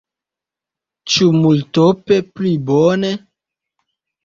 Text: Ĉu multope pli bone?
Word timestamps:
Ĉu 1.15 1.27
multope 1.43 2.19
pli 2.33 2.55
bone? 2.73 3.15